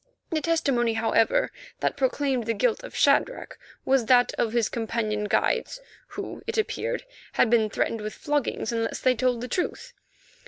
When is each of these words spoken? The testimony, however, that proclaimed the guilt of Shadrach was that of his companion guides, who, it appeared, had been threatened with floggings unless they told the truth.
The 0.31 0.41
testimony, 0.41 0.93
however, 0.93 1.51
that 1.79 1.95
proclaimed 1.95 2.47
the 2.47 2.55
guilt 2.55 2.83
of 2.83 2.95
Shadrach 2.95 3.59
was 3.85 4.05
that 4.07 4.33
of 4.35 4.51
his 4.51 4.67
companion 4.67 5.25
guides, 5.25 5.79
who, 6.07 6.41
it 6.47 6.57
appeared, 6.57 7.03
had 7.33 7.51
been 7.51 7.69
threatened 7.69 8.01
with 8.01 8.15
floggings 8.15 8.71
unless 8.71 8.99
they 8.99 9.13
told 9.13 9.41
the 9.41 9.47
truth. 9.47 9.93